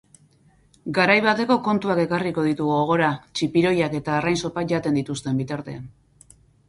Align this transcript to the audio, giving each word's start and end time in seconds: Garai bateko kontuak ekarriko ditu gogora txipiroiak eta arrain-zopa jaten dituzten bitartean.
Garai 0.97 1.17
bateko 1.25 1.57
kontuak 1.67 2.01
ekarriko 2.03 2.45
ditu 2.47 2.69
gogora 2.71 3.09
txipiroiak 3.41 3.99
eta 4.01 4.17
arrain-zopa 4.23 4.65
jaten 4.73 4.99
dituzten 5.01 5.43
bitartean. 5.43 5.85